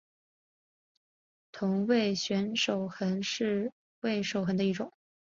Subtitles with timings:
[1.51, 4.91] 同位旋守恒是味守恒的一种。